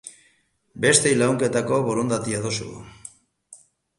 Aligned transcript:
Besteei 0.85 1.17
laguntzeko 1.19 1.77
borondatea 1.89 2.41
duzu. 2.47 2.69